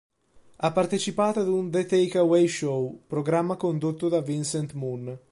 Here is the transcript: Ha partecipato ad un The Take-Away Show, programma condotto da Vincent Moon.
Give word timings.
Ha 0.55 0.71
partecipato 0.71 1.41
ad 1.41 1.47
un 1.47 1.69
The 1.69 1.85
Take-Away 1.85 2.47
Show, 2.47 3.03
programma 3.05 3.55
condotto 3.55 4.09
da 4.09 4.19
Vincent 4.19 4.73
Moon. 4.73 5.19